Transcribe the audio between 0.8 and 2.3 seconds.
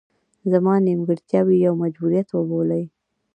نیمګړتیاوې یو مجبوریت